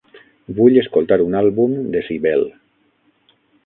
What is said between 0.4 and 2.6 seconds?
Vull escoltar un àlbum de Sibel.